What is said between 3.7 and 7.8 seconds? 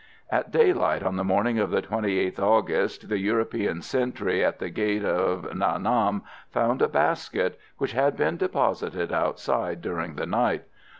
sentry at the gate of Nha Nam found a basket,